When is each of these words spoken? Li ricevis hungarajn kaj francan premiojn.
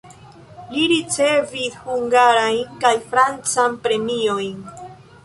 Li 0.75 0.85
ricevis 0.93 1.75
hungarajn 1.83 2.73
kaj 2.87 2.95
francan 3.13 3.77
premiojn. 3.85 4.65